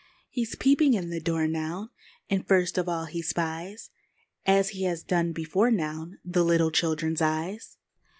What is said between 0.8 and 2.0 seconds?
in the door now,